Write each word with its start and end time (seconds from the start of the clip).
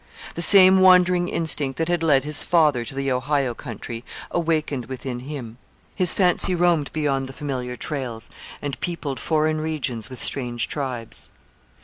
The 0.33 0.41
same 0.41 0.79
wandering 0.81 1.27
instinct 1.29 1.77
that 1.77 1.87
had 1.87 2.01
led 2.01 2.23
his 2.23 2.41
father 2.41 2.83
to 2.85 2.95
the 2.95 3.11
Ohio 3.11 3.53
country 3.53 4.03
awakened 4.31 4.87
within 4.87 5.19
him. 5.19 5.59
His 5.93 6.15
fancy 6.15 6.55
roamed 6.55 6.91
beyond 6.91 7.27
the 7.27 7.33
familiar 7.33 7.77
trails 7.77 8.27
and 8.63 8.79
peopled 8.79 9.19
foreign 9.19 9.61
regions 9.61 10.09
with 10.09 10.17
strange 10.19 10.67
tribes. 10.67 11.29